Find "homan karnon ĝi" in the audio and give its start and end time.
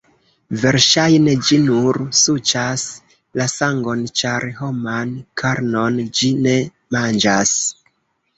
4.63-6.33